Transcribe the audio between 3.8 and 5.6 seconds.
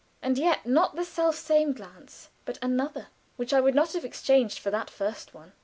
have exchanged for that first one.